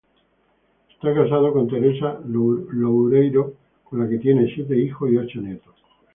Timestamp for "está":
0.93-1.13